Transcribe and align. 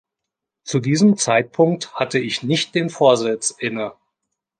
Zu 0.63 0.79
diesem 0.79 1.15
Zeitpunkt 1.15 1.93
hatte 1.93 2.17
ich 2.17 2.41
nicht 2.41 2.73
den 2.73 2.89
Vorsitz 2.89 3.51
inne. 3.51 3.93